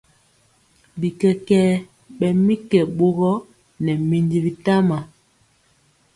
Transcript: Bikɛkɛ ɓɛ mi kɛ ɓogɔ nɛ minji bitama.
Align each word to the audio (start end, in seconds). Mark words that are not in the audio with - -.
Bikɛkɛ 0.99 1.59
ɓɛ 2.17 2.27
mi 2.45 2.55
kɛ 2.69 2.79
ɓogɔ 2.97 3.31
nɛ 3.83 3.91
minji 4.09 4.37
bitama. 4.45 4.97